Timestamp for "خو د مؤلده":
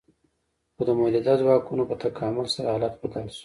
0.75-1.33